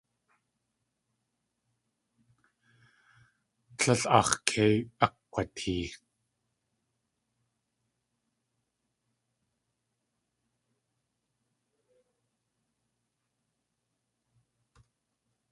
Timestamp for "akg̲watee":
5.05-5.87